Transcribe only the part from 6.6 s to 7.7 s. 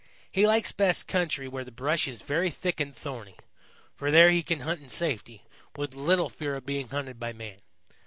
being hunted by man.